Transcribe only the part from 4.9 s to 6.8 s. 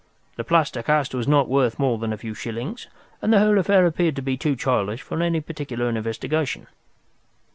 for any particular investigation.